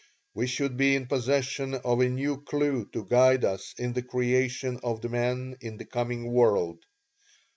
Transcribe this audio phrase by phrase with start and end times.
[0.33, 4.79] We should be in possession of a new clue to guide us in the creation
[4.81, 6.79] of the man in the coming world.